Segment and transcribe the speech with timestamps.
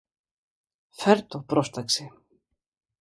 [0.89, 2.09] Φερ' το, πρόσταξε.